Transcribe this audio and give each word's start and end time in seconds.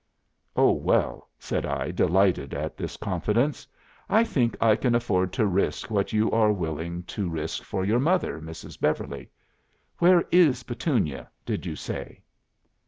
'""'Oh 0.55 0.71
well,' 0.71 1.29
said 1.37 1.63
I, 1.63 1.91
delighted 1.91 2.55
at 2.55 2.75
this 2.75 2.97
confidence, 2.97 3.67
I 4.09 4.23
think 4.23 4.57
I 4.59 4.75
can 4.75 4.95
afford 4.95 5.31
to 5.33 5.45
risk 5.45 5.91
what 5.91 6.11
you 6.11 6.31
are 6.31 6.51
willing 6.51 7.03
to 7.03 7.29
risk 7.29 7.61
for 7.61 7.85
your 7.85 7.99
mother, 7.99 8.41
Mrs. 8.41 8.79
Beverly. 8.79 9.29
Where 9.99 10.25
is 10.31 10.63
Petunia, 10.63 11.29
did 11.45 11.67
you 11.67 11.75
say? 11.75 12.23